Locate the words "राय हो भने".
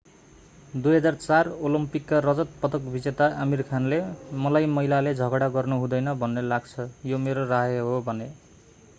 7.45-8.31